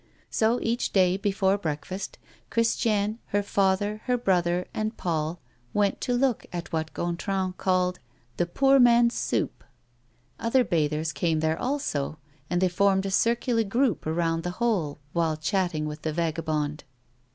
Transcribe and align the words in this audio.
So 0.31 0.57
each 0.63 0.93
day, 0.93 1.15
before 1.15 1.59
breakfast, 1.59 2.17
Christiane, 2.49 3.19
her 3.27 3.43
father, 3.43 4.01
her 4.05 4.17
brother, 4.17 4.65
and 4.73 4.97
Paul, 4.97 5.39
went 5.75 6.01
to 6.01 6.15
look 6.15 6.43
at 6.51 6.73
what 6.73 6.95
Gontran 6.95 7.55
called 7.57 7.99
"the 8.37 8.47
poor 8.47 8.79
man's 8.79 9.13
soup." 9.13 9.63
Other 10.39 10.63
bathers 10.63 11.13
came 11.13 11.39
there 11.39 11.59
also, 11.61 12.17
and 12.49 12.61
they 12.61 12.67
formed 12.67 13.05
a 13.05 13.11
circular 13.11 13.63
group 13.63 14.07
around 14.07 14.41
the 14.41 14.49
hole, 14.57 14.97
while 15.13 15.37
chatting 15.37 15.85
with 15.85 16.01
the 16.01 16.13
vagabond. 16.13 16.83